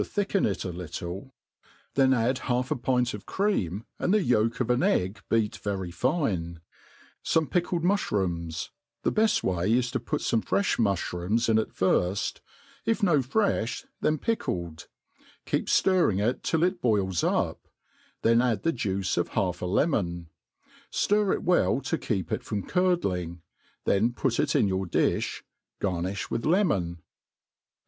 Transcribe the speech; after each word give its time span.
»3 0.03 0.07
thicken 0.07 0.47
it 0.47 0.65
a 0.65 0.71
little, 0.71 1.31
then 1.93 2.11
add 2.11 2.39
half 2.49 2.71
a 2.71 2.75
pint 2.75 3.13
of 3.13 3.27
cream, 3.27 3.85
and 3.99 4.11
the 4.11 4.23
yolk 4.23 4.59
of 4.59 4.71
an 4.71 4.81
egg 4.81 5.21
beat 5.29 5.57
very 5.57 5.91
fine; 5.91 6.59
feme 7.23 7.45
pickled 7.45 7.83
muthrooms: 7.83 8.71
the 9.03 9.11
beft 9.11 9.43
way 9.43 9.71
is 9.71 9.91
to 9.91 9.99
put 9.99 10.21
fome 10.21 10.43
fre(h 10.43 10.79
muflirooms 10.79 11.47
in 11.47 11.59
at 11.59 11.69
firft; 11.69 12.39
if 12.83 13.03
no 13.03 13.19
freih, 13.19 13.85
then, 13.99 14.17
pickled; 14.17 14.87
keep 15.45 15.67
ftirring 15.67 16.19
it 16.19 16.41
till 16.41 16.63
it 16.63 16.81
boils 16.81 17.23
up, 17.23 17.67
then 18.23 18.41
add 18.41 18.63
the 18.63 18.73
juice 18.73 19.17
of 19.17 19.29
haif 19.33 19.61
a 19.61 19.67
lemon, 19.67 20.31
Hit 20.91 21.11
it 21.11 21.43
well 21.43 21.79
to 21.81 21.99
keep 21.99 22.31
it 22.31 22.43
from 22.43 22.63
curdling* 22.65 23.43
then 23.85 24.13
put 24.13 24.39
irt 24.39 24.55
in 24.55 24.67
your 24.67 24.87
difli. 24.87 25.43
Garnifh 25.79 26.31
with 26.31 26.43
lemon. 26.43 27.03